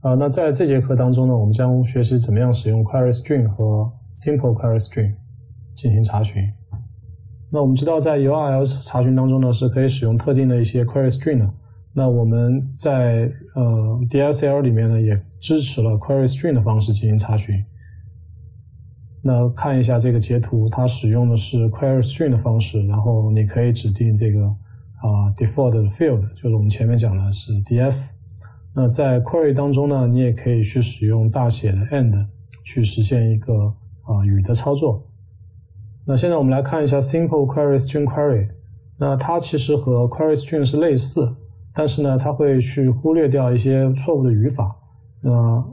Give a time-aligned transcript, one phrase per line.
[0.00, 5.14] 啊，那在这节课当中呢，我们将学习怎么样使用 query string 和 simple query string
[5.74, 6.42] 进行查询。
[7.50, 11.50] 那我们知道，在 URL 查询当中呢，是可以使用特定的一些 query string 的。
[11.92, 17.62] 那我们在呃 DSL 里面呢，也支持了 query string 的方式进行查询。
[19.22, 28.12] 那看一下这个截图，它使用的是 query string 的方式，然后你可以指定这个啊 default field，就是我们前面讲的是 df。
[28.74, 32.26] 那在 query 当中呢，你也可以去使用大写的 and
[32.64, 33.52] 去实现一个
[34.04, 35.02] 啊语的操作。
[36.06, 38.48] 那现在我们来看一下 simple query string query。
[38.96, 41.34] 那它其实和 query string 是类似，
[41.74, 44.76] 但是呢，它会去忽略掉一些错误的语法。
[45.20, 45.64] 那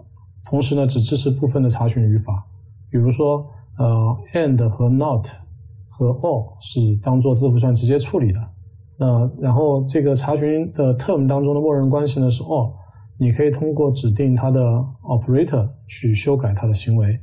[0.46, 2.46] 同时呢，只支持部分的查询语法。
[2.90, 3.46] 比如说，
[3.78, 5.28] 呃，and 和 not
[5.90, 8.40] 和 all 是当做字符串直接处理的。
[8.98, 12.74] 那然后这个查询的 term 当中的默认关系呢是 all。
[13.20, 14.62] 你可以通过指定它的
[15.02, 17.20] operator 去修改它的行为。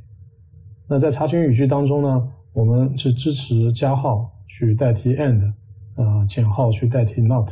[0.89, 5.53] 那在查询语句当中呢，我们是支持加号去代替 and，
[5.95, 7.49] 呃，减号去代替 not。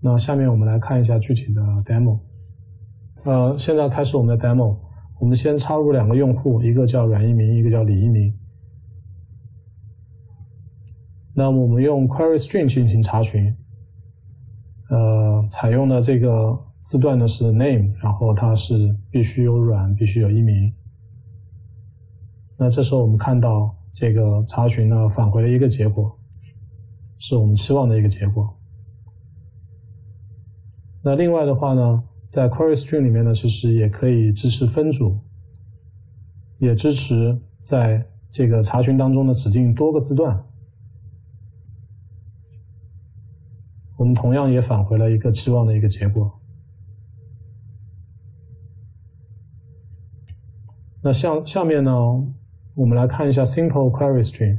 [0.00, 2.18] 那下面我们来看一下具体的 demo。
[3.24, 4.76] 呃，现在开始我们的 demo。
[5.18, 8.32] 我们先插入两个用户，一个叫阮一鸣，一个叫李一鸣。
[11.34, 13.56] 那我们用 query string 进行查询，
[14.90, 16.56] 呃，采用的这个。
[16.84, 20.70] 字段呢是 name，然后它是必须有软，必须有一名。
[22.58, 26.14] 那这时候我们看到这个查询呢返回了一个结果，
[27.18, 28.54] 是我们期望的一个结果。
[31.02, 35.18] 那另外的话呢，在 query string 里面呢，其实也可以支持分组，
[36.58, 40.44] 也支持在这个查询当中呢指定多个字段。
[43.96, 46.30] 我们同样也返回了一个期望的一个结果。
[51.06, 51.92] 那下下面呢，
[52.74, 54.58] 我们来看一下 simple query string。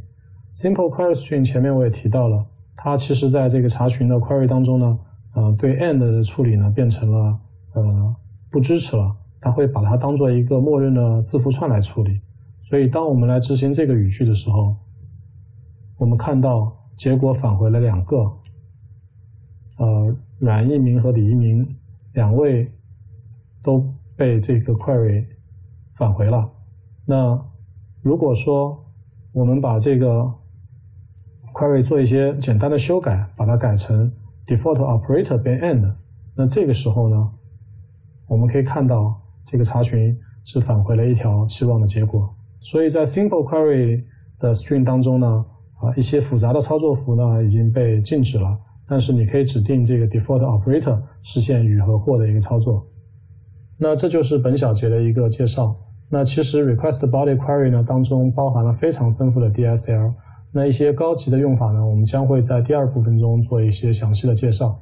[0.53, 2.45] simple query string 前面我也提到了，
[2.78, 5.00] 它其实在这个查询的 query 当中呢，
[5.34, 7.39] 呃，对 and 的处理呢变成了
[7.73, 8.16] 呃
[8.51, 9.11] 不支持了，
[9.41, 12.22] 它会把它当做一个默认的字符串来处理。
[12.61, 14.75] 所以当我们来执行这个语句的时候，
[15.97, 18.17] 我们看到结果返回了两个，
[19.79, 21.67] 呃，阮一鸣和李一鸣
[22.13, 22.72] 两位
[23.63, 23.84] 都
[24.16, 25.25] 被这个 query。
[25.97, 26.50] 返回了。
[27.06, 27.39] 那
[28.01, 28.85] 如果说
[29.31, 30.31] 我们把这个
[31.53, 34.11] query 做一些简单的修改，把它改成
[34.45, 35.94] default operator 变 and，
[36.35, 37.31] 那这个时候呢，
[38.28, 42.29] 我们可以看到这个查询是返回了一条期望的结果。
[42.59, 44.03] 所以在 simple query
[44.39, 45.45] 的 string 当中呢，
[45.81, 48.57] 啊一些复杂的操作符呢已经被禁止了，
[48.88, 52.85] 但是你可以指定这个 default operator 实现与和或的一个操作。
[53.78, 55.75] 那这就是本小节的一个介绍。
[56.09, 60.13] 那其实 request body query 呢当中包含了非常丰富的 DSL。
[60.52, 64.80] 那一些高级的用法呢，我们将会在第二部分中做一些详细的介绍。